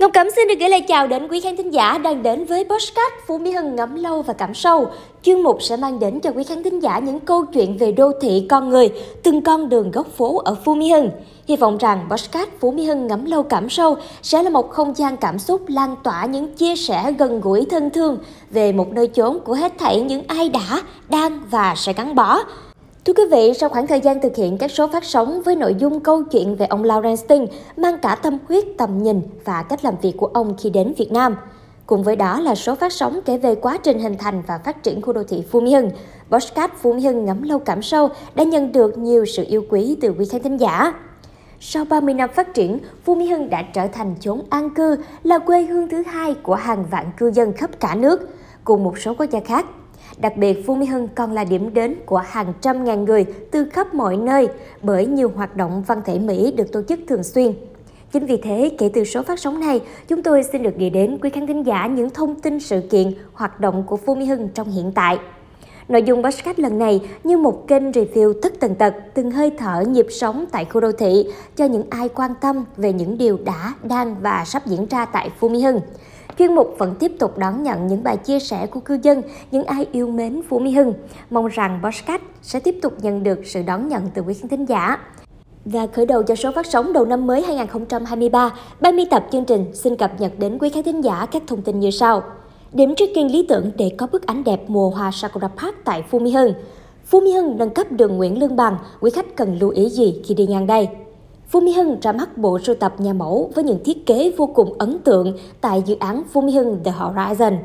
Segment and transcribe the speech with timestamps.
[0.00, 2.64] Ngọc Cẩm xin được gửi lời chào đến quý khán thính giả đang đến với
[2.64, 4.86] Postcard Phú Mỹ Hưng ngắm lâu và cảm sâu.
[5.22, 8.12] Chuyên mục sẽ mang đến cho quý khán thính giả những câu chuyện về đô
[8.20, 8.88] thị con người,
[9.22, 11.10] từng con đường góc phố ở Phú Mỹ Hưng.
[11.48, 14.96] Hy vọng rằng Postcard Phú Mỹ Hưng ngắm lâu cảm sâu sẽ là một không
[14.96, 18.18] gian cảm xúc lan tỏa những chia sẻ gần gũi thân thương
[18.50, 22.38] về một nơi chốn của hết thảy những ai đã, đang và sẽ gắn bó.
[23.04, 25.74] Thưa quý vị, sau khoảng thời gian thực hiện các số phát sóng với nội
[25.78, 27.46] dung câu chuyện về ông Laurenstein
[27.76, 31.12] mang cả tâm huyết, tầm nhìn và cách làm việc của ông khi đến Việt
[31.12, 31.36] Nam.
[31.86, 34.82] Cùng với đó là số phát sóng kể về quá trình hình thành và phát
[34.82, 35.90] triển khu đô thị Phú Mỹ Hưng.
[36.30, 39.96] Postcard Phú Mỹ Hưng ngắm lâu cảm sâu đã nhận được nhiều sự yêu quý
[40.00, 40.94] từ quý khán thính giả.
[41.60, 45.38] Sau 30 năm phát triển, Phú Mỹ Hưng đã trở thành chốn an cư, là
[45.38, 48.28] quê hương thứ hai của hàng vạn cư dân khắp cả nước,
[48.64, 49.66] cùng một số quốc gia khác.
[50.18, 53.64] Đặc biệt, Phú Mỹ Hưng còn là điểm đến của hàng trăm ngàn người từ
[53.64, 54.48] khắp mọi nơi
[54.82, 57.52] bởi nhiều hoạt động văn thể Mỹ được tổ chức thường xuyên.
[58.12, 61.18] Chính vì thế, kể từ số phát sóng này, chúng tôi xin được gửi đến
[61.22, 64.48] quý khán thính giả những thông tin sự kiện, hoạt động của Phú Mỹ Hưng
[64.54, 65.18] trong hiện tại.
[65.88, 69.84] Nội dung podcast lần này như một kênh review tất tần tật, từng hơi thở
[69.88, 73.74] nhịp sống tại khu đô thị cho những ai quan tâm về những điều đã,
[73.82, 75.80] đang và sắp diễn ra tại Phú Mỹ Hưng.
[76.38, 79.64] Chuyên mục vẫn tiếp tục đón nhận những bài chia sẻ của cư dân, những
[79.64, 80.94] ai yêu mến Phú Mỹ Hưng.
[81.30, 84.64] Mong rằng podcast sẽ tiếp tục nhận được sự đón nhận từ quý khán thính
[84.64, 84.98] giả.
[85.64, 88.50] Và khởi đầu cho số phát sóng đầu năm mới 2023,
[88.80, 91.62] ban biên tập chương trình xin cập nhật đến quý khán thính giả các thông
[91.62, 92.22] tin như sau.
[92.72, 96.18] Điểm trekking lý tưởng để có bức ảnh đẹp mùa hoa Sakura Park tại Phú
[96.18, 96.54] Mỹ Hưng.
[97.04, 100.22] Phú Mỹ Hưng nâng cấp đường Nguyễn Lương Bằng, quý khách cần lưu ý gì
[100.24, 100.88] khi đi ngang đây?
[101.50, 104.46] Phu Mỹ Hưng ra mắt bộ sưu tập nhà mẫu với những thiết kế vô
[104.46, 107.56] cùng ấn tượng tại dự án Phu Mỹ Hưng The Horizon.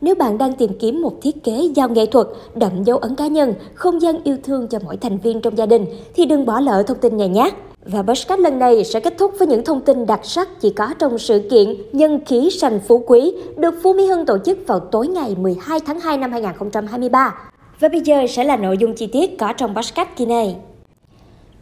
[0.00, 3.26] Nếu bạn đang tìm kiếm một thiết kế giao nghệ thuật, đậm dấu ấn cá
[3.26, 6.60] nhân, không gian yêu thương cho mỗi thành viên trong gia đình, thì đừng bỏ
[6.60, 7.50] lỡ thông tin này nhé.
[7.84, 10.94] Và podcast lần này sẽ kết thúc với những thông tin đặc sắc chỉ có
[10.98, 14.80] trong sự kiện Nhân khí sành phú quý được Phú Mỹ Hưng tổ chức vào
[14.80, 17.34] tối ngày 12 tháng 2 năm 2023.
[17.80, 20.56] Và bây giờ sẽ là nội dung chi tiết có trong podcast kỳ này.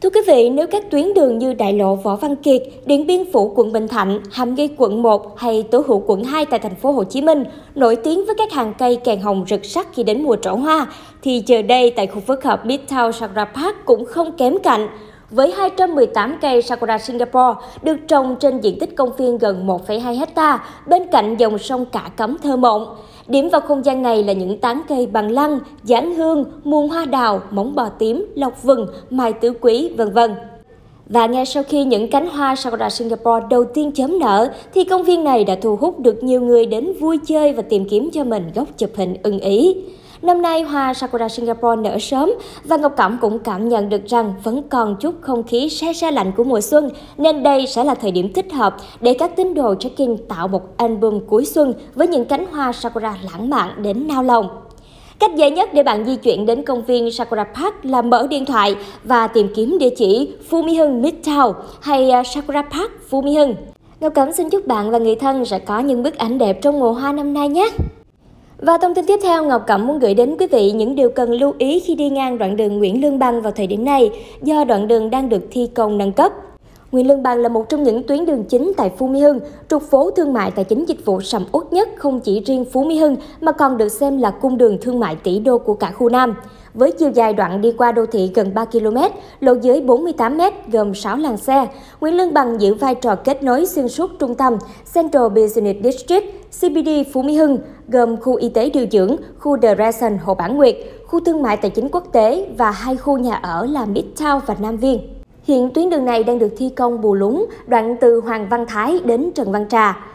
[0.02, 3.32] Thưa quý vị, nếu các tuyến đường như Đại lộ Võ Văn Kiệt, Điện Biên
[3.32, 6.74] Phủ quận Bình Thạnh, Hàm Nghi quận 1 hay Tố Hữu quận 2 tại thành
[6.74, 10.02] phố Hồ Chí Minh nổi tiếng với các hàng cây kèn hồng rực sắc khi
[10.02, 10.86] đến mùa trổ hoa,
[11.22, 14.88] thì giờ đây tại khu phức hợp Midtown Sakura Park cũng không kém cạnh.
[15.30, 20.64] Với 218 cây Sakura Singapore được trồng trên diện tích công viên gần 1,2 hecta
[20.86, 22.96] bên cạnh dòng sông Cả Cấm thơ mộng.
[23.28, 27.04] Điểm vào không gian này là những tán cây bằng lăng, giảng hương, muôn hoa
[27.04, 30.34] đào, móng bò tím, lộc vừng, mai tứ quý, vân vân.
[31.08, 35.02] Và ngay sau khi những cánh hoa Sakura Singapore đầu tiên chớm nở, thì công
[35.02, 38.24] viên này đã thu hút được nhiều người đến vui chơi và tìm kiếm cho
[38.24, 39.76] mình góc chụp hình ưng ý.
[40.22, 42.30] Năm nay, hoa Sakura Singapore nở sớm
[42.64, 46.10] và Ngọc Cẩm cũng cảm nhận được rằng vẫn còn chút không khí se se
[46.10, 49.54] lạnh của mùa xuân, nên đây sẽ là thời điểm thích hợp để các tín
[49.54, 54.08] đồ trekking tạo một album cuối xuân với những cánh hoa Sakura lãng mạn đến
[54.08, 54.48] nao lòng.
[55.18, 58.44] Cách dễ nhất để bạn di chuyển đến công viên Sakura Park là mở điện
[58.44, 63.54] thoại và tìm kiếm địa chỉ Fumihun Midtown hay à, Sakura Park Fumihun.
[64.00, 66.80] Ngọc Cẩm xin chúc bạn và người thân sẽ có những bức ảnh đẹp trong
[66.80, 67.68] mùa hoa năm nay nhé!
[68.58, 71.30] Và thông tin tiếp theo, Ngọc Cẩm muốn gửi đến quý vị những điều cần
[71.30, 74.10] lưu ý khi đi ngang đoạn đường Nguyễn Lương Bằng vào thời điểm này,
[74.42, 76.32] do đoạn đường đang được thi công nâng cấp.
[76.92, 79.82] Nguyễn Lương Bằng là một trong những tuyến đường chính tại Phú Mỹ Hưng, trục
[79.82, 82.98] phố thương mại tài chính dịch vụ sầm uất nhất không chỉ riêng Phú Mỹ
[82.98, 86.08] Hưng mà còn được xem là cung đường thương mại tỷ đô của cả khu
[86.08, 86.34] Nam.
[86.74, 88.96] Với chiều dài đoạn đi qua đô thị gần 3 km,
[89.40, 90.40] lộ dưới 48 m
[90.72, 91.66] gồm 6 làn xe,
[92.00, 94.56] Nguyễn Lương Bằng giữ vai trò kết nối xuyên suốt trung tâm
[94.94, 97.58] Central Business District, CBD Phú Mỹ Hưng,
[97.88, 101.56] gồm khu y tế điều dưỡng, khu The Reson Hồ Bản Nguyệt, khu thương mại
[101.56, 105.00] tài chính quốc tế và hai khu nhà ở là Midtown và Nam Viên.
[105.42, 109.00] Hiện tuyến đường này đang được thi công bù lúng, đoạn từ Hoàng Văn Thái
[109.04, 110.06] đến Trần Văn Trà.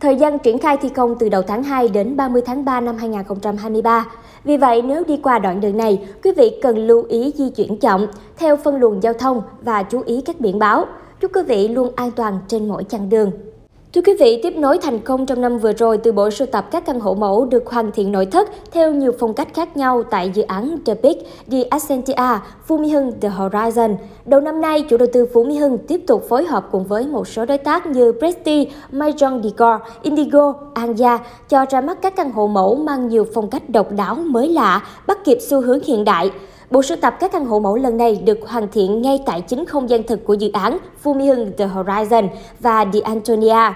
[0.00, 2.96] Thời gian triển khai thi công từ đầu tháng 2 đến 30 tháng 3 năm
[2.96, 4.06] 2023.
[4.44, 7.76] Vì vậy, nếu đi qua đoạn đường này, quý vị cần lưu ý di chuyển
[7.76, 10.84] chậm, theo phân luồng giao thông và chú ý các biển báo.
[11.20, 13.30] Chúc quý vị luôn an toàn trên mỗi chặng đường.
[13.94, 16.66] Thưa quý vị, tiếp nối thành công trong năm vừa rồi từ bộ sưu tập
[16.70, 20.02] các căn hộ mẫu được hoàn thiện nội thất theo nhiều phong cách khác nhau
[20.02, 21.16] tại dự án The Peak,
[21.50, 23.96] The Ascentia, Phú Mỹ Hưng The Horizon.
[24.26, 27.06] Đầu năm nay, chủ đầu tư Phú Mỹ Hưng tiếp tục phối hợp cùng với
[27.06, 31.18] một số đối tác như Presti, Maison Decor, Indigo, Anja
[31.48, 34.82] cho ra mắt các căn hộ mẫu mang nhiều phong cách độc đáo mới lạ,
[35.06, 36.30] bắt kịp xu hướng hiện đại.
[36.70, 39.64] Bộ sưu tập các căn hộ mẫu lần này được hoàn thiện ngay tại chính
[39.64, 42.28] không gian thực của dự án Phú Hưng The Horizon
[42.60, 43.72] và The Antonia.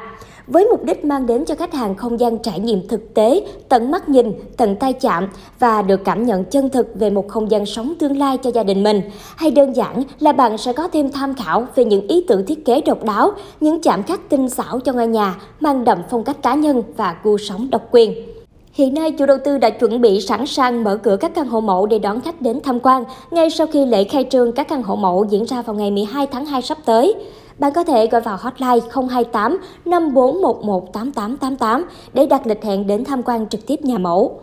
[0.47, 3.91] với mục đích mang đến cho khách hàng không gian trải nghiệm thực tế, tận
[3.91, 5.29] mắt nhìn, tận tay chạm
[5.59, 8.63] và được cảm nhận chân thực về một không gian sống tương lai cho gia
[8.63, 9.01] đình mình.
[9.37, 12.65] Hay đơn giản là bạn sẽ có thêm tham khảo về những ý tưởng thiết
[12.65, 13.31] kế độc đáo,
[13.61, 17.17] những chạm khắc tinh xảo cho ngôi nhà, mang đậm phong cách cá nhân và
[17.23, 18.42] gu sống độc quyền.
[18.73, 21.61] Hiện nay, chủ đầu tư đã chuẩn bị sẵn sàng mở cửa các căn hộ
[21.61, 24.83] mẫu để đón khách đến tham quan ngay sau khi lễ khai trương các căn
[24.83, 27.15] hộ mẫu diễn ra vào ngày 12 tháng 2 sắp tới.
[27.59, 28.79] Bạn có thể gọi vào hotline
[29.11, 34.41] 028 5411 8888 để đặt lịch hẹn đến tham quan trực tiếp nhà mẫu.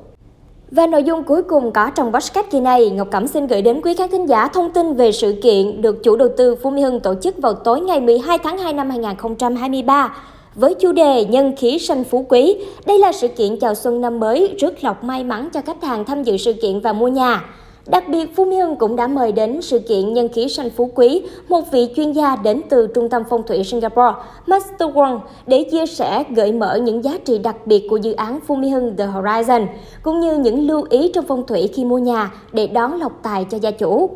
[0.72, 3.82] Và nội dung cuối cùng có trong podcast kỳ này, Ngọc Cẩm xin gửi đến
[3.82, 6.82] quý khán thính giả thông tin về sự kiện được chủ đầu tư Phú Mỹ
[6.82, 10.16] Hưng tổ chức vào tối ngày 12 tháng 2 năm 2023
[10.56, 12.58] với chủ đề Nhân khí sanh phú quý.
[12.86, 16.06] Đây là sự kiện chào xuân năm mới rước lọc may mắn cho khách hàng
[16.06, 17.46] tham dự sự kiện và mua nhà.
[17.88, 20.92] Đặc biệt, Phú Mỹ Hưng cũng đã mời đến sự kiện Nhân khí sanh phú
[20.96, 24.16] quý một vị chuyên gia đến từ Trung tâm Phong thủy Singapore,
[24.48, 28.40] Master Wong, để chia sẻ gợi mở những giá trị đặc biệt của dự án
[28.48, 29.66] Phú Mỹ Hưng The Horizon,
[30.04, 33.46] cũng như những lưu ý trong phong thủy khi mua nhà để đón lộc tài
[33.50, 34.10] cho gia chủ.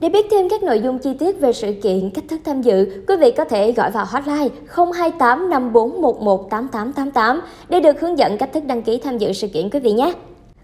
[0.00, 3.02] Để biết thêm các nội dung chi tiết về sự kiện, cách thức tham dự,
[3.08, 4.48] quý vị có thể gọi vào hotline
[4.94, 9.70] 028 5411 8888 để được hướng dẫn cách thức đăng ký tham dự sự kiện
[9.70, 10.12] quý vị nhé.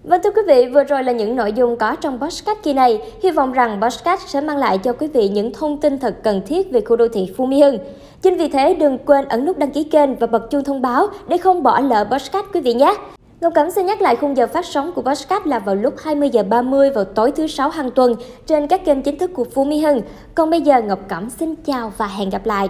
[0.04, 3.02] Vâng thưa quý vị, vừa rồi là những nội dung có trong podcast kỳ này.
[3.22, 6.42] Hy vọng rằng podcast sẽ mang lại cho quý vị những thông tin thật cần
[6.46, 7.78] thiết về khu đô thị Phú Mỹ Hưng.
[8.22, 11.06] Chính vì thế đừng quên ấn nút đăng ký kênh và bật chuông thông báo
[11.28, 12.94] để không bỏ lỡ podcast quý vị nhé.
[13.42, 16.30] Ngọc Cẩm xin nhắc lại khung giờ phát sóng của podcast là vào lúc 20
[16.30, 18.14] giờ 30 vào tối thứ sáu hàng tuần
[18.46, 20.00] trên các kênh chính thức của Phú Mỹ Hưng.
[20.34, 22.68] Còn bây giờ Ngọc Cẩm xin chào và hẹn gặp lại.